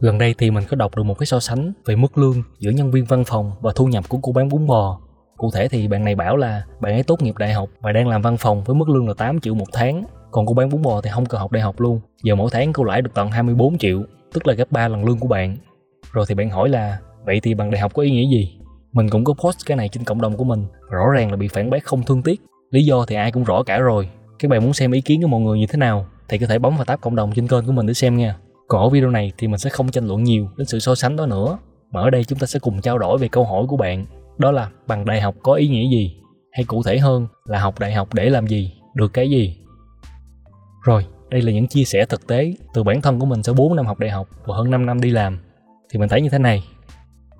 Gần 0.00 0.18
đây 0.18 0.34
thì 0.38 0.50
mình 0.50 0.64
có 0.68 0.76
đọc 0.76 0.96
được 0.96 1.02
một 1.02 1.18
cái 1.18 1.26
so 1.26 1.40
sánh 1.40 1.72
về 1.86 1.96
mức 1.96 2.18
lương 2.18 2.42
giữa 2.58 2.70
nhân 2.70 2.90
viên 2.90 3.04
văn 3.04 3.24
phòng 3.24 3.52
và 3.60 3.72
thu 3.74 3.86
nhập 3.86 4.04
của 4.08 4.18
cô 4.22 4.32
bán 4.32 4.48
bún 4.48 4.66
bò. 4.66 5.00
Cụ 5.36 5.50
thể 5.54 5.68
thì 5.68 5.88
bạn 5.88 6.04
này 6.04 6.14
bảo 6.14 6.36
là 6.36 6.62
bạn 6.80 6.92
ấy 6.92 7.02
tốt 7.02 7.22
nghiệp 7.22 7.34
đại 7.38 7.52
học 7.52 7.68
và 7.80 7.92
đang 7.92 8.08
làm 8.08 8.22
văn 8.22 8.36
phòng 8.36 8.64
với 8.64 8.74
mức 8.74 8.88
lương 8.88 9.08
là 9.08 9.14
8 9.14 9.40
triệu 9.40 9.54
một 9.54 9.68
tháng. 9.72 10.04
Còn 10.30 10.46
cô 10.46 10.54
bán 10.54 10.68
bún 10.68 10.82
bò 10.82 11.00
thì 11.00 11.10
không 11.10 11.26
cần 11.26 11.40
học 11.40 11.52
đại 11.52 11.62
học 11.62 11.80
luôn. 11.80 12.00
Giờ 12.22 12.34
mỗi 12.34 12.50
tháng 12.52 12.72
cô 12.72 12.84
lãi 12.84 13.02
được 13.02 13.10
tận 13.14 13.30
24 13.30 13.78
triệu, 13.78 14.02
tức 14.32 14.46
là 14.46 14.54
gấp 14.54 14.72
3 14.72 14.88
lần 14.88 15.04
lương 15.04 15.18
của 15.18 15.28
bạn. 15.28 15.56
Rồi 16.12 16.24
thì 16.28 16.34
bạn 16.34 16.50
hỏi 16.50 16.68
là 16.68 16.98
vậy 17.24 17.40
thì 17.42 17.54
bằng 17.54 17.70
đại 17.70 17.80
học 17.80 17.94
có 17.94 18.02
ý 18.02 18.10
nghĩa 18.10 18.28
gì? 18.30 18.58
Mình 18.92 19.08
cũng 19.10 19.24
có 19.24 19.34
post 19.34 19.58
cái 19.66 19.76
này 19.76 19.88
trên 19.88 20.04
cộng 20.04 20.20
đồng 20.20 20.36
của 20.36 20.44
mình. 20.44 20.64
Rõ 20.90 21.10
ràng 21.14 21.30
là 21.30 21.36
bị 21.36 21.48
phản 21.48 21.70
bác 21.70 21.84
không 21.84 22.02
thương 22.02 22.22
tiếc. 22.22 22.40
Lý 22.70 22.84
do 22.84 23.04
thì 23.06 23.16
ai 23.16 23.32
cũng 23.32 23.44
rõ 23.44 23.62
cả 23.62 23.78
rồi. 23.78 24.08
Các 24.38 24.50
bạn 24.50 24.64
muốn 24.64 24.72
xem 24.72 24.92
ý 24.92 25.00
kiến 25.00 25.22
của 25.22 25.28
mọi 25.28 25.40
người 25.40 25.58
như 25.58 25.66
thế 25.66 25.76
nào 25.76 26.06
thì 26.28 26.38
có 26.38 26.46
thể 26.46 26.58
bấm 26.58 26.76
vào 26.76 26.84
tab 26.84 27.00
cộng 27.00 27.16
đồng 27.16 27.32
trên 27.34 27.48
kênh 27.48 27.66
của 27.66 27.72
mình 27.72 27.86
để 27.86 27.94
xem 27.94 28.16
nha. 28.16 28.36
Còn 28.68 28.82
ở 28.82 28.88
video 28.88 29.10
này 29.10 29.32
thì 29.38 29.48
mình 29.48 29.58
sẽ 29.58 29.70
không 29.70 29.90
tranh 29.90 30.06
luận 30.06 30.24
nhiều 30.24 30.48
đến 30.56 30.66
sự 30.66 30.78
so 30.78 30.94
sánh 30.94 31.16
đó 31.16 31.26
nữa. 31.26 31.58
Mà 31.92 32.00
ở 32.00 32.10
đây 32.10 32.24
chúng 32.24 32.38
ta 32.38 32.46
sẽ 32.46 32.58
cùng 32.58 32.80
trao 32.80 32.98
đổi 32.98 33.18
về 33.18 33.28
câu 33.28 33.44
hỏi 33.44 33.64
của 33.68 33.76
bạn. 33.76 34.06
Đó 34.38 34.50
là 34.50 34.70
bằng 34.86 35.04
đại 35.04 35.20
học 35.20 35.34
có 35.42 35.52
ý 35.52 35.68
nghĩa 35.68 35.88
gì? 35.90 36.20
Hay 36.52 36.64
cụ 36.64 36.82
thể 36.82 36.98
hơn 36.98 37.26
là 37.44 37.58
học 37.58 37.78
đại 37.78 37.92
học 37.92 38.14
để 38.14 38.30
làm 38.30 38.46
gì? 38.46 38.72
Được 38.94 39.12
cái 39.12 39.30
gì? 39.30 39.56
Rồi, 40.82 41.06
đây 41.30 41.42
là 41.42 41.52
những 41.52 41.66
chia 41.66 41.84
sẻ 41.84 42.06
thực 42.06 42.26
tế 42.26 42.54
từ 42.74 42.82
bản 42.82 43.00
thân 43.00 43.18
của 43.18 43.26
mình 43.26 43.42
sau 43.42 43.54
4 43.54 43.76
năm 43.76 43.86
học 43.86 43.98
đại 43.98 44.10
học 44.10 44.28
và 44.44 44.56
hơn 44.56 44.70
5 44.70 44.86
năm 44.86 45.00
đi 45.00 45.10
làm. 45.10 45.38
Thì 45.90 45.98
mình 45.98 46.08
thấy 46.08 46.22
như 46.22 46.28
thế 46.28 46.38
này. 46.38 46.64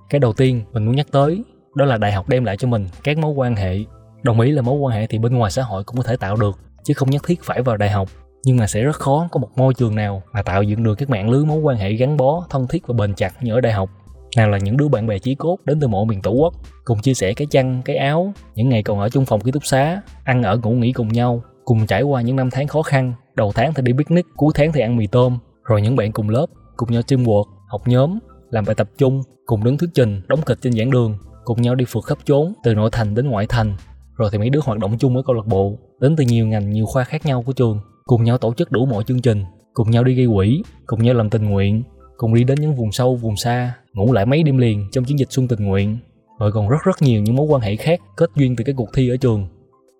Cái 0.09 0.19
đầu 0.19 0.33
tiên 0.33 0.63
mình 0.73 0.85
muốn 0.85 0.95
nhắc 0.95 1.07
tới 1.11 1.43
đó 1.75 1.85
là 1.85 1.97
đại 1.97 2.11
học 2.11 2.29
đem 2.29 2.43
lại 2.43 2.57
cho 2.57 2.67
mình 2.67 2.87
các 3.03 3.17
mối 3.17 3.33
quan 3.33 3.55
hệ. 3.55 3.77
Đồng 4.23 4.39
ý 4.39 4.51
là 4.51 4.61
mối 4.61 4.79
quan 4.79 4.95
hệ 4.95 5.07
thì 5.07 5.17
bên 5.17 5.35
ngoài 5.35 5.51
xã 5.51 5.63
hội 5.63 5.83
cũng 5.83 5.97
có 5.97 6.03
thể 6.03 6.17
tạo 6.17 6.35
được, 6.35 6.59
chứ 6.83 6.93
không 6.93 7.09
nhất 7.09 7.21
thiết 7.27 7.43
phải 7.43 7.61
vào 7.61 7.77
đại 7.77 7.89
học 7.89 8.09
nhưng 8.43 8.57
mà 8.57 8.67
sẽ 8.67 8.83
rất 8.83 8.95
khó 8.95 9.27
có 9.31 9.39
một 9.39 9.49
môi 9.55 9.73
trường 9.73 9.95
nào 9.95 10.21
mà 10.33 10.41
tạo 10.41 10.63
dựng 10.63 10.83
được 10.83 10.95
các 10.95 11.09
mạng 11.09 11.29
lưới 11.29 11.45
mối 11.45 11.59
quan 11.59 11.77
hệ 11.77 11.93
gắn 11.93 12.17
bó, 12.17 12.45
thân 12.49 12.67
thiết 12.67 12.87
và 12.87 12.93
bền 12.93 13.13
chặt 13.13 13.33
như 13.41 13.53
ở 13.53 13.61
đại 13.61 13.73
học. 13.73 13.89
Nào 14.37 14.49
là 14.49 14.57
những 14.57 14.77
đứa 14.77 14.87
bạn 14.87 15.07
bè 15.07 15.19
chí 15.19 15.35
cốt 15.35 15.57
đến 15.65 15.79
từ 15.79 15.87
mọi 15.87 16.05
miền 16.05 16.21
tổ 16.21 16.31
quốc, 16.31 16.53
cùng 16.83 16.99
chia 16.99 17.13
sẻ 17.13 17.33
cái 17.33 17.47
chăn, 17.51 17.81
cái 17.85 17.95
áo, 17.95 18.33
những 18.55 18.69
ngày 18.69 18.83
còn 18.83 18.99
ở 18.99 19.09
chung 19.09 19.25
phòng 19.25 19.41
ký 19.41 19.51
túc 19.51 19.65
xá, 19.65 20.01
ăn 20.23 20.43
ở 20.43 20.57
ngủ 20.57 20.71
nghỉ 20.71 20.91
cùng 20.91 21.07
nhau, 21.07 21.43
cùng 21.65 21.87
trải 21.87 22.01
qua 22.01 22.21
những 22.21 22.35
năm 22.35 22.49
tháng 22.51 22.67
khó 22.67 22.81
khăn. 22.81 23.13
Đầu 23.35 23.51
tháng 23.55 23.73
thì 23.73 23.81
đi 23.81 23.93
picnic, 23.93 24.25
cuối 24.35 24.51
tháng 24.55 24.71
thì 24.71 24.81
ăn 24.81 24.97
mì 24.97 25.07
tôm. 25.07 25.37
Rồi 25.63 25.81
những 25.81 25.95
bạn 25.95 26.11
cùng 26.11 26.29
lớp, 26.29 26.45
cùng 26.77 26.91
nhau 26.91 27.01
teamwork, 27.01 27.43
học 27.67 27.81
nhóm, 27.87 28.19
làm 28.49 28.65
bài 28.65 28.75
tập 28.75 28.89
chung, 28.97 29.23
cùng 29.45 29.63
đứng 29.63 29.77
thuyết 29.77 29.89
trình, 29.93 30.21
đóng 30.27 30.41
kịch 30.45 30.57
trên 30.61 30.73
giảng 30.73 30.91
đường, 30.91 31.17
cùng 31.43 31.61
nhau 31.61 31.75
đi 31.75 31.85
phượt 31.87 32.03
khắp 32.03 32.17
chốn, 32.25 32.53
từ 32.63 32.75
nội 32.75 32.89
thành 32.91 33.15
đến 33.15 33.29
ngoại 33.29 33.45
thành. 33.49 33.75
Rồi 34.17 34.29
thì 34.31 34.37
mấy 34.37 34.49
đứa 34.49 34.59
hoạt 34.63 34.79
động 34.79 34.97
chung 34.97 35.13
với 35.13 35.23
câu 35.27 35.35
lạc 35.35 35.47
bộ, 35.47 35.77
đến 35.99 36.15
từ 36.15 36.23
nhiều 36.23 36.47
ngành, 36.47 36.69
nhiều 36.69 36.85
khoa 36.85 37.03
khác 37.03 37.25
nhau 37.25 37.43
của 37.45 37.53
trường 37.53 37.79
cùng 38.09 38.23
nhau 38.23 38.37
tổ 38.37 38.53
chức 38.53 38.71
đủ 38.71 38.85
mọi 38.85 39.03
chương 39.03 39.21
trình, 39.21 39.45
cùng 39.73 39.91
nhau 39.91 40.03
đi 40.03 40.13
gây 40.13 40.27
quỹ, 40.35 40.63
cùng 40.85 41.03
nhau 41.03 41.13
làm 41.13 41.29
tình 41.29 41.49
nguyện, 41.49 41.83
cùng 42.17 42.33
đi 42.33 42.43
đến 42.43 42.61
những 42.61 42.75
vùng 42.75 42.91
sâu, 42.91 43.15
vùng 43.15 43.35
xa, 43.35 43.73
ngủ 43.93 44.13
lại 44.13 44.25
mấy 44.25 44.43
đêm 44.43 44.57
liền 44.57 44.87
trong 44.91 45.03
chiến 45.03 45.19
dịch 45.19 45.31
xuân 45.31 45.47
tình 45.47 45.65
nguyện. 45.65 45.97
Rồi 46.39 46.51
còn 46.51 46.69
rất 46.69 46.77
rất 46.85 47.01
nhiều 47.01 47.21
những 47.21 47.35
mối 47.35 47.47
quan 47.49 47.61
hệ 47.61 47.75
khác 47.75 47.99
kết 48.17 48.29
duyên 48.35 48.55
từ 48.55 48.63
cái 48.63 48.75
cuộc 48.77 48.89
thi 48.93 49.09
ở 49.09 49.17
trường. 49.17 49.47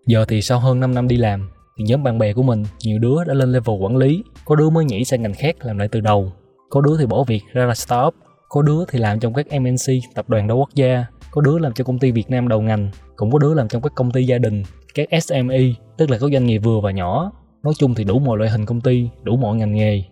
Giờ 0.08 0.26
thì 0.28 0.42
sau 0.42 0.60
hơn 0.60 0.80
5 0.80 0.94
năm 0.94 1.08
đi 1.08 1.18
làm, 1.18 1.50
thì 1.78 1.84
nhóm 1.88 2.04
bạn 2.04 2.18
bè 2.18 2.34
của 2.34 2.44
mình, 2.44 2.64
nhiều 2.84 3.00
đứa 3.00 3.24
đã 3.28 3.34
lên 3.34 3.52
level 3.52 3.78
quản 3.82 3.98
lý, 3.98 4.24
có 4.46 4.56
đứa 4.56 4.70
mới 4.70 4.86
nhảy 4.86 5.04
sang 5.04 5.22
ngành 5.22 5.34
khác 5.34 5.56
làm 5.66 5.78
lại 5.78 5.88
từ 5.88 6.00
đầu, 6.00 6.32
có 6.70 6.82
đứa 6.82 6.98
thì 7.00 7.06
bỏ 7.06 7.24
việc 7.28 7.42
ra 7.54 7.66
là 7.66 7.76
startup, 7.76 8.14
có 8.50 8.62
đứa 8.62 8.86
thì 8.88 9.00
làm 9.00 9.20
trong 9.20 9.34
các 9.34 9.46
MNC 9.60 10.16
tập 10.16 10.30
đoàn 10.30 10.48
đa 10.48 10.54
quốc 10.54 10.70
gia, 10.76 11.06
có 11.32 11.42
đứa 11.42 11.60
làm 11.60 11.74
cho 11.74 11.84
công 11.84 12.00
ty 12.00 12.12
Việt 12.12 12.30
Nam 12.30 12.48
đầu 12.48 12.62
ngành, 12.62 12.92
cũng 13.16 13.32
có 13.32 13.40
đứa 13.40 13.54
làm 13.54 13.68
trong 13.68 13.82
các 13.82 13.92
công 13.96 14.12
ty 14.12 14.24
gia 14.24 14.38
đình, 14.38 14.64
các 14.94 15.10
SME 15.24 15.60
tức 15.98 16.10
là 16.10 16.18
các 16.18 16.30
doanh 16.34 16.46
nghiệp 16.46 16.58
vừa 16.58 16.80
và 16.82 16.92
nhỏ 16.92 17.32
nói 17.64 17.74
chung 17.78 17.96
thì 17.96 18.04
đủ 18.04 18.20
mọi 18.20 18.38
loại 18.38 18.50
hình 18.50 18.66
công 18.66 18.82
ty, 18.82 19.10
đủ 19.24 19.38
mọi 19.38 19.56
ngành 19.56 19.74
nghề. 19.74 20.04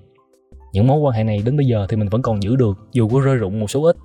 Những 0.74 0.88
mối 0.88 1.00
quan 1.00 1.14
hệ 1.14 1.24
này 1.24 1.42
đến 1.46 1.58
bây 1.58 1.66
giờ 1.66 1.86
thì 1.90 1.98
mình 1.98 2.10
vẫn 2.10 2.22
còn 2.22 2.44
giữ 2.44 2.56
được, 2.56 2.78
dù 2.92 3.08
có 3.10 3.20
rơi 3.20 3.36
rụng 3.36 3.60
một 3.60 3.72
số 3.72 3.84
ít. 3.84 3.96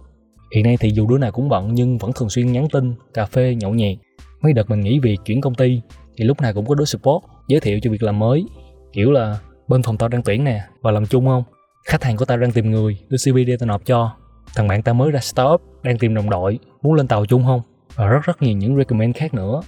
Hiện 0.55 0.65
nay 0.65 0.77
thì 0.81 0.91
dù 0.91 1.07
đứa 1.07 1.19
nào 1.19 1.33
cũng 1.33 1.49
bận 1.49 1.75
nhưng 1.75 1.99
vẫn 1.99 2.13
thường 2.13 2.31
xuyên 2.31 2.53
nhắn 2.53 2.67
tin, 2.73 2.95
cà 3.15 3.27
phê, 3.27 3.55
nhậu 3.55 3.75
nhẹt. 3.75 3.99
Mấy 4.43 4.53
đợt 4.53 4.71
mình 4.71 4.81
nghỉ 4.81 4.99
việc 4.99 5.17
chuyển 5.25 5.41
công 5.41 5.55
ty 5.55 5.81
thì 6.17 6.25
lúc 6.25 6.41
nào 6.41 6.53
cũng 6.55 6.67
có 6.67 6.75
đứa 6.75 6.85
support, 6.85 7.25
giới 7.49 7.61
thiệu 7.61 7.79
cho 7.83 7.91
việc 7.91 8.03
làm 8.03 8.19
mới. 8.19 8.45
Kiểu 8.93 9.13
là 9.13 9.39
bên 9.69 9.83
phòng 9.83 9.97
tao 9.97 10.09
đang 10.09 10.23
tuyển 10.23 10.45
nè 10.45 10.61
và 10.81 10.91
làm 10.91 11.07
chung 11.07 11.27
không? 11.27 11.45
Khách 11.87 12.05
hàng 12.05 12.17
của 12.17 12.25
tao 12.25 12.39
đang 12.39 12.53
tìm 12.53 12.71
người 12.71 12.99
đưa 13.09 13.17
cv 13.17 13.37
đi 13.37 13.57
tao 13.57 13.67
nộp 13.67 13.87
cho. 13.87 14.13
Thằng 14.55 14.69
bạn 14.69 14.83
tao 14.83 14.95
mới 14.95 15.11
ra 15.11 15.21
startup, 15.21 15.63
đang 15.83 15.99
tìm 15.99 16.15
đồng 16.15 16.31
đội, 16.31 16.59
muốn 16.83 16.95
lên 16.95 17.09
tàu 17.09 17.27
chung 17.27 17.45
không? 17.45 17.61
Và 17.95 18.07
rất 18.07 18.23
rất 18.23 18.43
nhiều 18.43 18.57
những 18.57 18.77
recommend 18.77 19.17
khác 19.17 19.35
nữa 19.35 19.63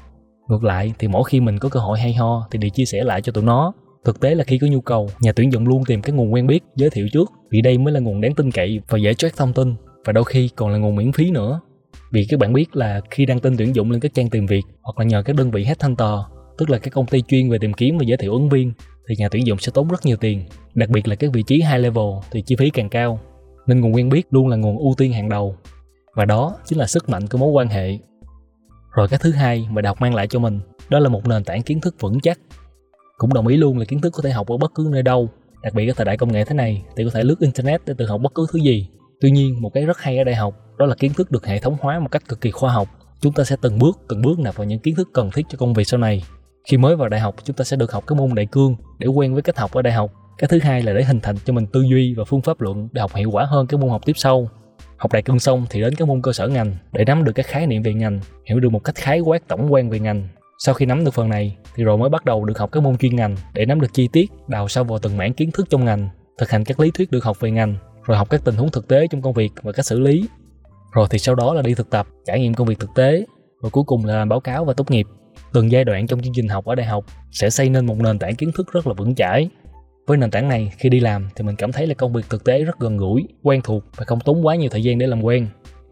ngược 0.48 0.64
lại, 0.64 0.92
thì 0.98 1.08
mỗi 1.08 1.22
khi 1.28 1.40
mình 1.40 1.58
có 1.58 1.68
cơ 1.68 1.80
hội 1.80 1.98
hay 2.00 2.14
ho, 2.14 2.48
thì 2.50 2.58
đều 2.58 2.70
chia 2.70 2.84
sẻ 2.84 3.04
lại 3.04 3.22
cho 3.22 3.32
tụi 3.32 3.44
nó. 3.44 3.72
Thực 4.04 4.20
tế 4.20 4.34
là 4.34 4.44
khi 4.44 4.58
có 4.58 4.66
nhu 4.66 4.80
cầu, 4.80 5.08
nhà 5.20 5.32
tuyển 5.32 5.52
dụng 5.52 5.68
luôn 5.68 5.84
tìm 5.84 6.02
cái 6.02 6.12
nguồn 6.12 6.32
quen 6.32 6.46
biết, 6.46 6.64
giới 6.76 6.90
thiệu 6.90 7.08
trước, 7.12 7.32
vì 7.50 7.60
đây 7.60 7.78
mới 7.78 7.92
là 7.94 8.00
nguồn 8.00 8.20
đáng 8.20 8.34
tin 8.34 8.50
cậy 8.50 8.80
và 8.88 8.98
dễ 8.98 9.14
check 9.14 9.36
thông 9.36 9.52
tin, 9.52 9.74
và 10.04 10.12
đôi 10.12 10.24
khi 10.24 10.50
còn 10.56 10.70
là 10.70 10.78
nguồn 10.78 10.96
miễn 10.96 11.12
phí 11.12 11.30
nữa. 11.30 11.60
Vì 12.12 12.26
các 12.28 12.40
bạn 12.40 12.52
biết 12.52 12.76
là 12.76 13.00
khi 13.10 13.26
đăng 13.26 13.40
tin 13.40 13.56
tuyển 13.56 13.74
dụng 13.74 13.90
lên 13.90 14.00
các 14.00 14.14
trang 14.14 14.30
tìm 14.30 14.46
việc, 14.46 14.62
hoặc 14.82 14.98
là 14.98 15.04
nhờ 15.04 15.22
các 15.22 15.36
đơn 15.36 15.50
vị 15.50 15.64
headhunter 15.64 16.18
tức 16.58 16.70
là 16.70 16.78
các 16.78 16.94
công 16.94 17.06
ty 17.06 17.22
chuyên 17.22 17.50
về 17.50 17.58
tìm 17.58 17.72
kiếm 17.72 17.98
và 17.98 18.04
giới 18.04 18.16
thiệu 18.16 18.32
ứng 18.32 18.48
viên, 18.48 18.72
thì 19.08 19.14
nhà 19.18 19.28
tuyển 19.28 19.46
dụng 19.46 19.58
sẽ 19.58 19.72
tốn 19.74 19.88
rất 19.88 20.06
nhiều 20.06 20.16
tiền, 20.16 20.44
đặc 20.74 20.88
biệt 20.90 21.08
là 21.08 21.14
các 21.14 21.30
vị 21.32 21.42
trí 21.46 21.56
high 21.56 21.80
level, 21.80 22.04
thì 22.30 22.42
chi 22.46 22.56
phí 22.58 22.70
càng 22.70 22.88
cao. 22.88 23.20
Nên 23.66 23.80
nguồn 23.80 23.94
quen 23.94 24.08
biết 24.08 24.26
luôn 24.30 24.48
là 24.48 24.56
nguồn 24.56 24.78
ưu 24.78 24.94
tiên 24.98 25.12
hàng 25.12 25.28
đầu. 25.28 25.56
Và 26.14 26.24
đó 26.24 26.56
chính 26.66 26.78
là 26.78 26.86
sức 26.86 27.08
mạnh 27.08 27.26
của 27.26 27.38
mối 27.38 27.50
quan 27.50 27.68
hệ 27.68 27.98
rồi 28.94 29.08
cái 29.08 29.18
thứ 29.22 29.32
hai 29.32 29.66
mà 29.70 29.82
đại 29.82 29.88
học 29.88 30.00
mang 30.00 30.14
lại 30.14 30.26
cho 30.26 30.38
mình, 30.38 30.60
đó 30.88 30.98
là 30.98 31.08
một 31.08 31.28
nền 31.28 31.44
tảng 31.44 31.62
kiến 31.62 31.80
thức 31.80 31.96
vững 32.00 32.20
chắc. 32.20 32.38
Cũng 33.18 33.34
đồng 33.34 33.46
ý 33.46 33.56
luôn 33.56 33.78
là 33.78 33.84
kiến 33.84 34.00
thức 34.00 34.12
có 34.16 34.22
thể 34.22 34.30
học 34.30 34.46
ở 34.48 34.56
bất 34.56 34.74
cứ 34.74 34.88
nơi 34.92 35.02
đâu, 35.02 35.28
đặc 35.62 35.74
biệt 35.74 35.88
ở 35.88 35.94
thời 35.96 36.04
đại 36.04 36.16
công 36.16 36.32
nghệ 36.32 36.44
thế 36.44 36.54
này 36.54 36.82
thì 36.96 37.04
có 37.04 37.10
thể 37.14 37.22
lướt 37.22 37.40
internet 37.40 37.80
để 37.86 37.94
tự 37.98 38.06
học 38.06 38.20
bất 38.20 38.34
cứ 38.34 38.46
thứ 38.52 38.58
gì. 38.58 38.88
Tuy 39.20 39.30
nhiên, 39.30 39.62
một 39.62 39.70
cái 39.74 39.86
rất 39.86 39.98
hay 39.98 40.18
ở 40.18 40.24
đại 40.24 40.34
học, 40.34 40.54
đó 40.78 40.86
là 40.86 40.94
kiến 40.94 41.12
thức 41.12 41.30
được 41.30 41.46
hệ 41.46 41.58
thống 41.58 41.76
hóa 41.80 41.98
một 41.98 42.08
cách 42.10 42.28
cực 42.28 42.40
kỳ 42.40 42.50
khoa 42.50 42.72
học. 42.72 42.88
Chúng 43.20 43.32
ta 43.32 43.44
sẽ 43.44 43.56
từng 43.60 43.78
bước 43.78 43.98
từng 44.08 44.22
bước 44.22 44.38
nạp 44.38 44.56
vào 44.56 44.66
những 44.66 44.78
kiến 44.78 44.94
thức 44.94 45.08
cần 45.12 45.30
thiết 45.30 45.46
cho 45.48 45.58
công 45.58 45.74
việc 45.74 45.84
sau 45.84 46.00
này. 46.00 46.24
Khi 46.68 46.76
mới 46.76 46.96
vào 46.96 47.08
đại 47.08 47.20
học, 47.20 47.34
chúng 47.44 47.56
ta 47.56 47.64
sẽ 47.64 47.76
được 47.76 47.92
học 47.92 48.04
các 48.06 48.18
môn 48.18 48.34
đại 48.34 48.46
cương 48.46 48.76
để 48.98 49.06
quen 49.06 49.32
với 49.32 49.42
cách 49.42 49.58
học 49.58 49.72
ở 49.72 49.82
đại 49.82 49.92
học. 49.92 50.10
Cái 50.38 50.48
thứ 50.48 50.58
hai 50.58 50.82
là 50.82 50.92
để 50.92 51.04
hình 51.04 51.20
thành 51.20 51.36
cho 51.44 51.52
mình 51.52 51.66
tư 51.66 51.82
duy 51.90 52.14
và 52.14 52.24
phương 52.24 52.42
pháp 52.42 52.60
luận 52.60 52.88
để 52.92 53.00
học 53.00 53.14
hiệu 53.14 53.30
quả 53.30 53.44
hơn 53.44 53.66
các 53.66 53.80
môn 53.80 53.90
học 53.90 54.02
tiếp 54.04 54.12
sau 54.16 54.48
học 54.96 55.12
đại 55.12 55.22
cương 55.22 55.38
xong 55.38 55.66
thì 55.70 55.80
đến 55.80 55.94
các 55.94 56.08
môn 56.08 56.22
cơ 56.22 56.32
sở 56.32 56.48
ngành 56.48 56.76
để 56.92 57.04
nắm 57.04 57.24
được 57.24 57.32
các 57.32 57.46
khái 57.46 57.66
niệm 57.66 57.82
về 57.82 57.94
ngành, 57.94 58.20
hiểu 58.44 58.60
được 58.60 58.68
một 58.68 58.84
cách 58.84 58.94
khái 58.94 59.20
quát 59.20 59.48
tổng 59.48 59.72
quan 59.72 59.90
về 59.90 59.98
ngành. 59.98 60.28
Sau 60.58 60.74
khi 60.74 60.86
nắm 60.86 61.04
được 61.04 61.14
phần 61.14 61.28
này 61.28 61.56
thì 61.74 61.84
rồi 61.84 61.98
mới 61.98 62.08
bắt 62.08 62.24
đầu 62.24 62.44
được 62.44 62.58
học 62.58 62.72
các 62.72 62.82
môn 62.82 62.96
chuyên 62.96 63.16
ngành 63.16 63.36
để 63.54 63.66
nắm 63.66 63.80
được 63.80 63.92
chi 63.92 64.08
tiết, 64.12 64.30
đào 64.48 64.68
sâu 64.68 64.84
vào 64.84 64.98
từng 64.98 65.16
mảng 65.16 65.32
kiến 65.32 65.50
thức 65.50 65.66
trong 65.70 65.84
ngành, 65.84 66.08
thực 66.38 66.50
hành 66.50 66.64
các 66.64 66.80
lý 66.80 66.90
thuyết 66.90 67.10
được 67.10 67.24
học 67.24 67.40
về 67.40 67.50
ngành, 67.50 67.76
rồi 68.04 68.16
học 68.16 68.30
các 68.30 68.40
tình 68.44 68.54
huống 68.54 68.70
thực 68.70 68.88
tế 68.88 69.06
trong 69.10 69.22
công 69.22 69.32
việc 69.32 69.52
và 69.62 69.72
cách 69.72 69.86
xử 69.86 70.00
lý. 70.00 70.28
Rồi 70.92 71.06
thì 71.10 71.18
sau 71.18 71.34
đó 71.34 71.54
là 71.54 71.62
đi 71.62 71.74
thực 71.74 71.90
tập, 71.90 72.06
trải 72.26 72.40
nghiệm 72.40 72.54
công 72.54 72.66
việc 72.66 72.78
thực 72.78 72.90
tế, 72.94 73.24
rồi 73.62 73.70
cuối 73.70 73.84
cùng 73.86 74.04
là 74.04 74.16
làm 74.16 74.28
báo 74.28 74.40
cáo 74.40 74.64
và 74.64 74.72
tốt 74.72 74.90
nghiệp. 74.90 75.06
Từng 75.52 75.70
giai 75.70 75.84
đoạn 75.84 76.06
trong 76.06 76.22
chương 76.22 76.34
trình 76.36 76.48
học 76.48 76.64
ở 76.64 76.74
đại 76.74 76.86
học 76.86 77.04
sẽ 77.30 77.50
xây 77.50 77.68
nên 77.68 77.86
một 77.86 77.96
nền 77.98 78.18
tảng 78.18 78.34
kiến 78.34 78.50
thức 78.56 78.72
rất 78.72 78.86
là 78.86 78.94
vững 78.94 79.14
chãi 79.14 79.48
với 80.06 80.16
nền 80.16 80.30
tảng 80.30 80.48
này, 80.48 80.72
khi 80.78 80.88
đi 80.88 81.00
làm 81.00 81.28
thì 81.36 81.44
mình 81.44 81.56
cảm 81.56 81.72
thấy 81.72 81.86
là 81.86 81.94
công 81.94 82.12
việc 82.12 82.24
thực 82.30 82.44
tế 82.44 82.64
rất 82.64 82.78
gần 82.78 82.96
gũi, 82.96 83.28
quen 83.42 83.60
thuộc 83.64 83.84
và 83.96 84.04
không 84.04 84.20
tốn 84.20 84.46
quá 84.46 84.54
nhiều 84.54 84.68
thời 84.70 84.82
gian 84.82 84.98
để 84.98 85.06
làm 85.06 85.22
quen. 85.22 85.46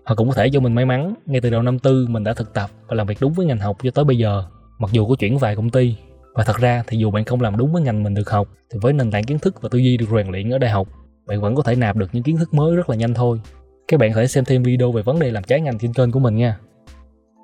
Hoặc 0.05 0.15
cũng 0.15 0.29
có 0.29 0.35
thể 0.35 0.47
do 0.47 0.61
mình 0.61 0.75
may 0.75 0.85
mắn, 0.85 1.15
ngay 1.27 1.41
từ 1.41 1.51
đầu 1.51 1.63
năm 1.63 1.79
tư 1.79 2.07
mình 2.09 2.25
đã 2.25 2.35
thực 2.35 2.55
tập 2.55 2.71
và 2.89 2.97
làm 2.97 3.07
việc 3.07 3.19
đúng 3.21 3.33
với 3.33 3.47
ngành 3.47 3.59
học 3.59 3.77
cho 3.83 3.91
tới 3.91 4.05
bây 4.05 4.19
giờ, 4.19 4.45
mặc 4.79 4.91
dù 4.93 5.07
có 5.07 5.15
chuyển 5.19 5.39
vài 5.39 5.57
công 5.57 5.71
ty. 5.71 5.97
Và 6.35 6.45
thật 6.45 6.57
ra 6.57 6.85
thì 6.87 6.99
dù 6.99 7.11
bạn 7.11 7.25
không 7.25 7.41
làm 7.41 7.57
đúng 7.57 7.73
với 7.73 7.83
ngành 7.83 8.03
mình 8.03 8.15
được 8.15 8.31
học, 8.31 8.49
thì 8.71 8.79
với 8.83 8.93
nền 8.93 9.11
tảng 9.11 9.25
kiến 9.25 9.39
thức 9.39 9.63
và 9.63 9.69
tư 9.73 9.79
duy 9.79 9.97
được 9.97 10.07
rèn 10.17 10.27
luyện 10.27 10.51
ở 10.51 10.59
đại 10.59 10.71
học, 10.71 10.89
bạn 11.27 11.41
vẫn 11.41 11.55
có 11.55 11.63
thể 11.63 11.75
nạp 11.75 11.97
được 11.97 12.11
những 12.13 12.23
kiến 12.23 12.37
thức 12.37 12.55
mới 12.55 12.77
rất 12.77 12.91
là 12.91 12.97
nhanh 12.97 13.15
thôi. 13.15 13.41
Các 13.89 14.01
bạn 14.01 14.13
có 14.13 14.21
thể 14.21 14.27
xem 14.27 14.45
thêm 14.45 14.63
video 14.63 14.93
về 14.93 15.03
vấn 15.03 15.19
đề 15.19 15.31
làm 15.31 15.45
trái 15.45 15.61
ngành 15.61 15.79
trên 15.79 15.93
kênh 15.93 16.13
của 16.13 16.21
mình 16.21 16.37
nha. 16.37 16.59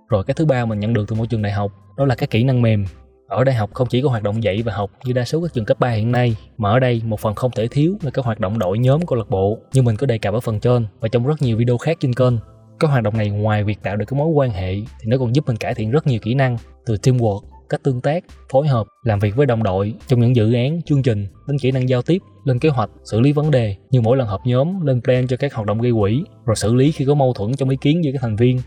Rồi 0.09 0.25
cái 0.25 0.35
thứ 0.35 0.47
ba 0.47 0.65
mình 0.65 0.81
nhận 0.81 0.93
được 0.93 1.05
từ 1.09 1.17
môi 1.17 1.27
trường 1.27 1.43
đại 1.43 1.53
học, 1.53 1.73
đó 1.97 2.05
là 2.05 2.15
các 2.15 2.31
kỹ 2.31 2.45
năng 2.45 2.63
mềm 2.63 2.85
ở 3.29 3.45
đại 3.45 3.55
học 3.55 3.71
không 3.75 3.89
chỉ 3.89 4.03
có 4.03 4.09
hoạt 4.09 4.23
động 4.23 4.43
dạy 4.43 4.63
và 4.63 4.73
học 4.73 4.91
như 5.05 5.13
đa 5.13 5.25
số 5.25 5.41
các 5.41 5.53
trường 5.55 5.65
cấp 5.65 5.81
3 5.81 5.91
hiện 5.91 6.13
nay, 6.13 6.37
mà 6.59 6.71
ở 6.71 6.79
đây 6.79 7.03
một 7.05 7.21
phần 7.21 7.35
không 7.35 7.51
thể 7.51 7.69
thiếu 7.69 7.97
là 8.03 8.11
các 8.11 8.25
hoạt 8.25 8.41
động 8.41 8.59
đội 8.59 8.79
nhóm 8.79 9.07
câu 9.07 9.19
lạc 9.19 9.31
bộ 9.31 9.59
như 9.73 9.83
mình 9.83 9.97
có 9.97 10.07
đề 10.07 10.19
cập 10.19 10.35
ở 10.35 10.41
phần 10.41 10.61
trên 10.61 10.87
và 11.01 11.09
trong 11.09 11.27
rất 11.27 11.43
nhiều 11.43 11.57
video 11.57 11.79
khác 11.79 11.97
trên 12.01 12.15
kênh. 12.15 12.35
Các 12.81 12.91
hoạt 12.91 13.03
động 13.03 13.17
này 13.17 13.31
ngoài 13.31 13.65
việc 13.65 13.83
tạo 13.83 13.97
được 13.97 14.05
cái 14.09 14.19
mối 14.19 14.29
quan 14.29 14.51
hệ 14.51 14.75
thì 14.75 15.07
nó 15.07 15.19
còn 15.19 15.35
giúp 15.35 15.47
mình 15.47 15.57
cải 15.57 15.75
thiện 15.75 15.91
rất 15.91 16.07
nhiều 16.07 16.19
kỹ 16.23 16.35
năng 16.35 16.57
từ 16.87 16.95
teamwork, 16.95 17.41
cách 17.69 17.83
tương 17.83 18.01
tác, 18.01 18.25
phối 18.53 18.69
hợp, 18.69 18.87
làm 19.03 19.19
việc 19.19 19.37
với 19.37 19.47
đồng 19.47 19.63
đội 19.63 19.95
trong 20.07 20.21
những 20.21 20.37
dự 20.37 20.53
án, 20.53 20.83
chương 20.83 21.03
trình, 21.03 21.27
đến 21.47 21.59
kỹ 21.59 21.71
năng 21.71 21.89
giao 21.89 22.03
tiếp, 22.03 22.19
lên 22.45 22.59
kế 22.59 22.69
hoạch, 22.69 22.91
xử 23.05 23.21
lý 23.21 23.33
vấn 23.33 23.51
đề 23.51 23.77
như 23.91 24.01
mỗi 24.01 24.17
lần 24.17 24.29
họp 24.29 24.47
nhóm, 24.47 24.87
lên 24.87 25.01
plan 25.03 25.27
cho 25.27 25.37
các 25.37 25.55
hoạt 25.55 25.67
động 25.67 25.81
gây 25.81 25.93
quỹ, 26.01 26.23
rồi 26.47 26.57
xử 26.57 26.75
lý 26.75 26.93
khi 26.93 27.05
có 27.05 27.15
mâu 27.15 27.33
thuẫn 27.33 27.55
trong 27.57 27.69
ý 27.69 27.77
kiến 27.81 28.05
giữa 28.05 28.11
các 28.13 28.23
thành 28.23 28.37
viên, 28.37 28.61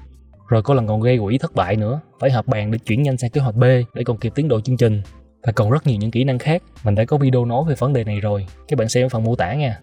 rồi 0.51 0.62
có 0.62 0.74
lần 0.74 0.88
còn 0.88 1.01
gây 1.01 1.19
quỹ 1.19 1.38
thất 1.38 1.56
bại 1.56 1.75
nữa. 1.75 2.00
Phải 2.19 2.31
họp 2.31 2.48
bàn 2.48 2.71
để 2.71 2.77
chuyển 2.77 3.03
nhanh 3.03 3.18
sang 3.18 3.31
kế 3.31 3.42
hoạch 3.42 3.56
B 3.56 3.63
để 3.94 4.03
còn 4.06 4.18
kịp 4.18 4.31
tiến 4.36 4.48
độ 4.48 4.62
chương 4.62 4.77
trình. 4.77 5.01
Và 5.44 5.51
còn 5.51 5.71
rất 5.71 5.88
nhiều 5.88 5.98
những 5.98 6.12
kỹ 6.12 6.24
năng 6.24 6.39
khác. 6.39 6.63
Mình 6.83 6.95
đã 6.95 7.06
có 7.06 7.18
video 7.18 7.45
nói 7.45 7.63
về 7.68 7.75
vấn 7.80 7.94
đề 7.94 8.03
này 8.03 8.19
rồi. 8.19 8.48
Các 8.68 8.80
bạn 8.80 8.89
xem 8.89 9.06
ở 9.06 9.09
phần 9.09 9.24
mô 9.24 9.36
tả 9.36 9.53
nha. 9.53 9.80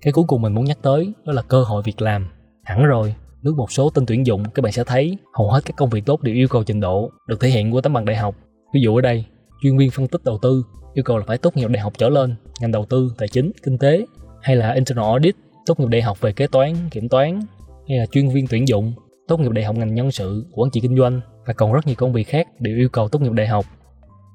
Cái 0.00 0.12
cuối 0.12 0.24
cùng 0.28 0.42
mình 0.42 0.54
muốn 0.54 0.64
nhắc 0.64 0.78
tới 0.82 1.12
đó 1.24 1.32
là 1.32 1.42
cơ 1.42 1.62
hội 1.62 1.82
việc 1.82 2.00
làm. 2.00 2.28
Hẳn 2.64 2.84
rồi 2.84 3.14
lướt 3.42 3.54
một 3.56 3.72
số 3.72 3.90
tin 3.90 4.06
tuyển 4.06 4.26
dụng 4.26 4.44
các 4.54 4.62
bạn 4.62 4.72
sẽ 4.72 4.84
thấy 4.84 5.18
hầu 5.34 5.50
hết 5.50 5.60
các 5.64 5.76
công 5.76 5.90
việc 5.90 6.04
tốt 6.06 6.22
đều 6.22 6.34
yêu 6.34 6.48
cầu 6.48 6.64
trình 6.64 6.80
độ 6.80 7.10
được 7.28 7.40
thể 7.40 7.48
hiện 7.48 7.74
qua 7.74 7.80
tấm 7.82 7.92
bằng 7.92 8.04
đại 8.04 8.16
học. 8.16 8.34
Ví 8.74 8.80
dụ 8.80 8.96
ở 8.96 9.00
đây 9.00 9.24
chuyên 9.62 9.78
viên 9.78 9.90
phân 9.90 10.08
tích 10.08 10.24
đầu 10.24 10.38
tư 10.42 10.64
yêu 10.94 11.02
cầu 11.02 11.18
là 11.18 11.24
phải 11.26 11.38
tốt 11.38 11.56
nghiệp 11.56 11.68
đại 11.68 11.82
học 11.82 11.92
trở 11.98 12.08
lên 12.08 12.34
ngành 12.60 12.72
đầu 12.72 12.84
tư 12.84 13.14
tài 13.18 13.28
chính 13.28 13.52
kinh 13.62 13.78
tế 13.78 14.06
hay 14.42 14.56
là 14.56 14.72
internal 14.72 15.08
audit 15.08 15.36
tốt 15.66 15.80
nghiệp 15.80 15.88
đại 15.88 16.02
học 16.02 16.20
về 16.20 16.32
kế 16.32 16.46
toán, 16.46 16.74
kiểm 16.90 17.08
toán 17.08 17.40
hay 17.88 17.98
là 17.98 18.06
chuyên 18.06 18.28
viên 18.28 18.46
tuyển 18.46 18.68
dụng, 18.68 18.92
tốt 19.32 19.40
nghiệp 19.40 19.52
đại 19.52 19.64
học 19.64 19.76
ngành 19.76 19.94
nhân 19.94 20.10
sự, 20.10 20.44
quản 20.52 20.70
trị 20.70 20.80
kinh 20.80 20.96
doanh 20.96 21.20
và 21.46 21.52
còn 21.52 21.72
rất 21.72 21.86
nhiều 21.86 21.96
công 21.98 22.12
việc 22.12 22.28
khác 22.28 22.46
đều 22.58 22.76
yêu 22.76 22.88
cầu 22.88 23.08
tốt 23.08 23.22
nghiệp 23.22 23.32
đại 23.32 23.46
học. 23.46 23.64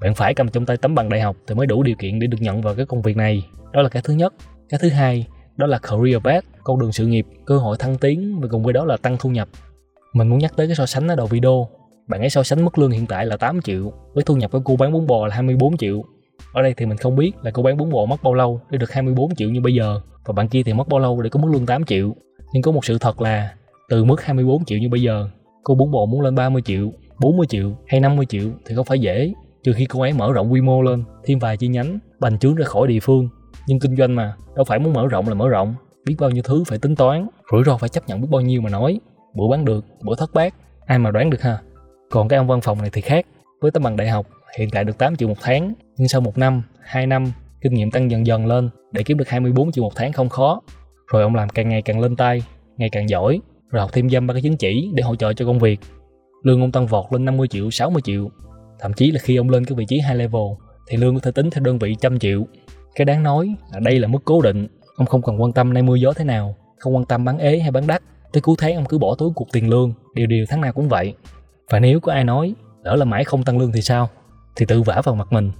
Bạn 0.02 0.16
phải 0.16 0.34
cầm 0.34 0.50
trong 0.50 0.66
tay 0.66 0.78
tấm 0.78 0.96
bằng 0.96 1.10
đại 1.10 1.22
học 1.22 1.36
thì 1.48 1.56
mới 1.56 1.68
đủ 1.68 1.84
điều 1.84 1.96
kiện 1.96 2.20
để 2.20 2.28
được 2.28 2.38
nhận 2.42 2.62
vào 2.62 2.76
cái 2.76 2.86
công 2.86 3.02
việc 3.02 3.18
này. 3.18 3.46
Đó 3.74 3.82
là 3.82 3.90
cái 3.90 4.02
thứ 4.06 4.14
nhất. 4.14 4.34
Cái 4.70 4.80
thứ 4.84 4.90
hai, 4.90 5.28
đó 5.56 5.68
là 5.68 5.80
career 5.80 6.18
path, 6.24 6.46
con 6.64 6.80
đường 6.80 6.92
sự 6.92 7.06
nghiệp, 7.06 7.26
cơ 7.46 7.58
hội 7.58 7.78
thăng 7.80 7.98
tiến 7.98 8.40
và 8.42 8.48
cùng 8.52 8.64
với 8.64 8.74
đó 8.74 8.86
là 8.86 8.98
tăng 8.98 9.18
thu 9.20 9.30
nhập. 9.30 9.48
Mình 10.14 10.28
muốn 10.28 10.40
nhắc 10.40 10.54
tới 10.56 10.68
cái 10.68 10.76
so 10.76 10.86
sánh 10.86 11.08
ở 11.08 11.16
đầu 11.16 11.28
video. 11.28 11.68
Bạn 12.08 12.20
ấy 12.20 12.30
so 12.30 12.44
sánh 12.44 12.66
mức 12.66 12.78
lương 12.78 12.92
hiện 12.92 13.06
tại 13.06 13.26
là 13.26 13.38
8 13.38 13.62
triệu 13.62 13.92
với 14.14 14.24
thu 14.24 14.36
nhập 14.36 14.52
của 14.52 14.62
cô 14.66 14.76
bán 14.76 14.92
bún 14.92 15.08
bò 15.08 15.28
là 15.28 15.36
24 15.36 15.78
triệu. 15.78 16.04
Ở 16.54 16.62
đây 16.62 16.74
thì 16.78 16.86
mình 16.86 16.98
không 16.98 17.16
biết 17.16 17.32
là 17.42 17.52
cô 17.52 17.64
bán 17.64 17.78
bún 17.78 17.90
bò 17.90 18.06
mất 18.06 18.24
bao 18.24 18.34
lâu 18.34 18.62
để 18.70 18.78
được 18.78 18.92
24 18.92 19.36
triệu 19.36 19.50
như 19.50 19.62
bây 19.62 19.74
giờ 19.74 20.02
và 20.26 20.34
bạn 20.34 20.48
kia 20.48 20.64
thì 20.64 20.74
mất 20.74 20.88
bao 20.88 21.00
lâu 21.00 21.22
để 21.22 21.30
có 21.30 21.40
mức 21.40 21.50
lương 21.54 21.66
8 21.66 21.86
triệu. 21.86 22.16
Nhưng 22.54 22.64
có 22.64 22.72
một 22.72 22.86
sự 22.86 22.98
thật 22.98 23.22
là 23.22 23.54
từ 23.90 24.04
mức 24.04 24.22
24 24.22 24.66
triệu 24.66 24.80
như 24.80 24.90
bây 24.90 25.02
giờ, 25.02 25.30
cô 25.64 25.76
bún 25.76 25.92
bò 25.92 26.06
muốn 26.06 26.22
lên 26.22 26.36
30 26.36 26.62
triệu, 26.62 26.92
40 27.20 27.48
triệu 27.48 27.72
hay 27.88 28.00
50 28.00 28.26
triệu 28.26 28.50
thì 28.66 28.76
không 28.76 28.86
phải 28.86 29.00
dễ. 29.00 29.34
Trừ 29.64 29.74
khi 29.74 29.86
cô 29.86 30.02
ấy 30.02 30.14
mở 30.14 30.34
rộng 30.34 30.54
quy 30.54 30.62
mô 30.62 30.82
lên 30.82 31.04
thêm 31.24 31.40
vài 31.40 31.58
chi 31.58 31.68
nhánh 31.68 32.00
bành 32.20 32.40
trướng 32.40 32.56
ra 32.56 32.66
khỏi 32.66 32.88
địa 32.88 33.00
phương. 33.00 33.30
Nhưng 33.68 33.80
kinh 33.80 33.96
doanh 33.96 34.16
mà 34.16 34.34
đâu 34.56 34.66
phải 34.66 34.80
muốn 34.80 34.94
mở 34.94 35.08
rộng 35.08 35.28
là 35.28 35.34
mở 35.34 35.50
rộng. 35.50 35.76
Biết 36.06 36.16
bao 36.20 36.30
nhiêu 36.30 36.44
thứ 36.44 36.64
phải 36.68 36.78
tính 36.78 36.96
toán 36.96 37.28
rủi 37.52 37.64
ro 37.64 37.78
phải 37.78 37.90
chấp 37.90 38.08
nhận 38.08 38.22
biết 38.22 38.28
bao 38.32 38.42
nhiêu 38.42 38.62
mà 38.62 38.70
nói. 38.70 39.00
Bữa 39.34 39.48
bán 39.52 39.66
được 39.66 39.86
bữa 40.04 40.16
thất 40.16 40.34
bát 40.34 40.54
ai 40.86 41.00
mà 41.00 41.12
đoán 41.12 41.30
được 41.30 41.42
ha? 41.42 41.58
Còn 42.10 42.28
cái 42.28 42.38
ông 42.38 42.48
văn 42.48 42.62
phòng 42.62 42.82
này 42.82 42.90
thì 42.94 43.02
khác. 43.02 43.26
Với 43.62 43.72
tấm 43.72 43.84
bằng 43.84 43.98
đại 43.98 44.10
học 44.10 44.28
hiện 44.58 44.70
tại 44.70 44.84
được 44.84 44.98
8 44.98 45.16
triệu 45.16 45.28
một 45.28 45.38
tháng 45.42 45.74
nhưng 45.98 46.08
sau 46.08 46.22
một 46.22 46.38
năm 46.38 46.64
2 46.82 47.08
năm 47.08 47.32
kinh 47.62 47.74
nghiệm 47.74 47.92
tăng 47.92 48.12
dần 48.12 48.26
dần 48.26 48.46
lên. 48.46 48.70
Để 48.92 49.04
kiếm 49.04 49.18
được 49.18 49.30
24 49.30 49.72
triệu 49.72 49.84
một 49.84 49.96
tháng 49.96 50.12
không 50.12 50.30
khó. 50.30 50.62
Rồi 51.12 51.24
ông 51.24 51.36
làm 51.36 51.50
càng 51.50 51.70
ngày 51.70 51.82
càng 51.82 52.00
lên 52.00 52.16
tay 52.16 52.44
ngày 52.78 52.90
càng 52.92 53.10
giỏi 53.10 53.40
rồi 53.70 53.82
học 53.82 53.90
thêm 53.94 54.10
dâm 54.10 54.28
ba 54.28 54.34
cái 54.34 54.42
chứng 54.42 54.58
chỉ 54.58 54.92
để 54.94 55.04
hỗ 55.04 55.16
trợ 55.16 55.34
cho 55.34 55.46
công 55.46 55.60
việc. 55.60 55.80
Lương 56.44 56.62
ông 56.62 56.72
tăng 56.72 56.88
vọt 56.88 57.06
lên 57.12 57.26
50 57.26 57.48
triệu 57.48 57.72
60 57.72 58.02
triệu. 58.06 58.30
Thậm 58.80 58.94
chí 58.94 59.12
là 59.12 59.20
khi 59.20 59.36
ông 59.36 59.50
lên 59.50 59.66
cái 59.66 59.76
vị 59.76 59.86
trí 59.88 59.96
high 59.96 60.18
level, 60.18 60.42
thì 60.88 60.98
lương 60.98 61.16
có 61.16 61.20
thể 61.20 61.32
tính 61.32 61.50
theo 61.50 61.64
đơn 61.64 61.80
vị 61.80 61.96
trăm 62.02 62.20
triệu. 62.20 62.46
Cái 62.96 63.06
đáng 63.06 63.24
nói 63.24 63.56
là 63.74 63.80
đây 63.80 64.00
là 64.00 64.08
mức 64.08 64.20
cố 64.26 64.42
định. 64.42 64.68
Ông 64.96 65.08
không 65.08 65.22
cần 65.22 65.42
quan 65.42 65.54
tâm 65.54 65.74
nay 65.74 65.84
mưa 65.84 65.96
gió 65.96 66.14
thế 66.14 66.26
nào, 66.26 66.56
không 66.80 66.96
quan 66.96 67.06
tâm 67.06 67.26
bán 67.26 67.38
ế 67.38 67.60
hay 67.60 67.72
bán 67.72 67.88
đắt. 67.88 68.02
Tới 68.34 68.42
cuối 68.42 68.56
tháng 68.60 68.76
ông 68.76 68.86
cứ 68.86 68.98
bỏ 68.98 69.16
túi 69.16 69.30
cuộc 69.36 69.48
tiền 69.52 69.70
lương, 69.70 69.94
điều 70.14 70.28
điều 70.28 70.46
tháng 70.50 70.62
nào 70.62 70.74
cũng 70.74 70.90
vậy. 70.90 71.14
Và 71.70 71.80
nếu 71.80 72.00
có 72.00 72.12
ai 72.12 72.24
nói, 72.24 72.54
lỡ 72.84 72.96
là 72.96 73.06
mãi 73.06 73.24
không 73.24 73.44
tăng 73.44 73.58
lương 73.58 73.72
thì 73.72 73.82
sao? 73.82 74.10
thì 74.58 74.66
tự 74.66 74.82
vả 74.82 75.02
vào 75.04 75.16
mặt 75.16 75.28
mình. 75.32 75.52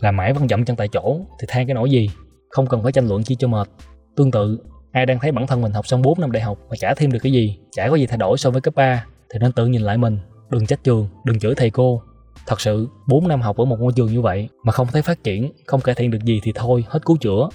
Là 0.00 0.10
mãi 0.10 0.32
vẫn 0.32 0.48
dậm 0.48 0.64
chân 0.64 0.76
tại 0.76 0.88
chỗ, 0.88 1.20
thì 1.38 1.46
than 1.48 1.66
cái 1.66 1.74
nỗi 1.74 1.90
gì? 1.90 2.10
Không 2.50 2.66
cần 2.66 2.82
phải 2.82 2.92
tranh 2.92 3.08
luận 3.08 3.22
chi 3.22 3.36
cho 3.38 3.48
mệt. 3.48 3.68
Tương 4.16 4.30
tự 4.30 4.58
ai 4.94 5.06
đang 5.06 5.18
thấy 5.20 5.32
bản 5.32 5.46
thân 5.46 5.62
mình 5.62 5.72
học 5.72 5.86
xong 5.86 6.02
4 6.02 6.20
năm 6.20 6.32
đại 6.32 6.42
học 6.42 6.58
mà 6.70 6.76
chả 6.76 6.94
thêm 6.94 7.12
được 7.12 7.18
cái 7.22 7.32
gì 7.32 7.58
chả 7.70 7.88
có 7.88 7.96
gì 7.96 8.06
thay 8.06 8.18
đổi 8.18 8.38
so 8.38 8.50
với 8.50 8.60
cấp 8.60 8.74
3 8.74 9.04
thì 9.30 9.38
nên 9.38 9.52
tự 9.52 9.66
nhìn 9.66 9.82
lại 9.82 9.98
mình 9.98 10.18
đừng 10.50 10.66
trách 10.66 10.84
trường 10.84 11.08
đừng 11.24 11.38
chửi 11.38 11.54
thầy 11.54 11.70
cô 11.70 12.02
Thật 12.46 12.60
sự, 12.60 12.88
4 13.08 13.28
năm 13.28 13.40
học 13.40 13.56
ở 13.56 13.64
một 13.64 13.80
ngôi 13.80 13.92
trường 13.96 14.06
như 14.06 14.20
vậy 14.20 14.48
mà 14.62 14.72
không 14.72 14.86
thấy 14.92 15.02
phát 15.02 15.24
triển, 15.24 15.52
không 15.66 15.80
cải 15.80 15.94
thiện 15.94 16.10
được 16.10 16.24
gì 16.24 16.40
thì 16.42 16.52
thôi, 16.54 16.84
hết 16.88 17.06
cứu 17.06 17.16
chữa. 17.20 17.48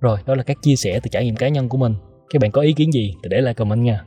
Rồi, 0.00 0.18
đó 0.26 0.34
là 0.34 0.42
các 0.42 0.56
chia 0.62 0.76
sẻ 0.76 1.00
từ 1.02 1.08
trải 1.12 1.24
nghiệm 1.24 1.36
cá 1.36 1.48
nhân 1.48 1.68
của 1.68 1.78
mình. 1.78 1.94
Các 2.30 2.42
bạn 2.42 2.50
có 2.50 2.60
ý 2.60 2.72
kiến 2.72 2.92
gì 2.92 3.14
thì 3.22 3.28
để 3.28 3.40
lại 3.40 3.54
comment 3.54 3.82
nha. 3.82 4.04